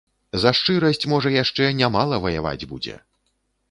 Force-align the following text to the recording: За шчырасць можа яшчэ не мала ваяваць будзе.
За 0.45 0.51
шчырасць 0.59 1.05
можа 1.13 1.35
яшчэ 1.43 1.71
не 1.83 1.93
мала 1.99 2.23
ваяваць 2.27 2.67
будзе. 2.75 3.03